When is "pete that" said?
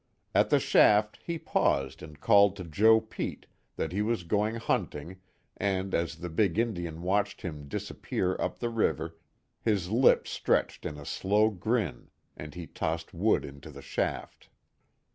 2.99-3.91